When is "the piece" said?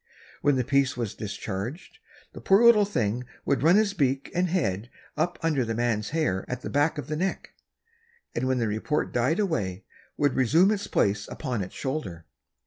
0.55-0.97